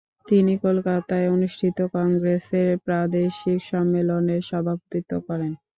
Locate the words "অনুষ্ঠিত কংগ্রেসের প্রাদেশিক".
1.29-3.59